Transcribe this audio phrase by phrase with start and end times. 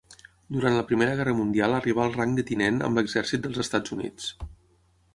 [0.55, 4.37] Durant la Primera Guerra Mundial arribà al rang de tinent amb l'exèrcit dels Estats Units.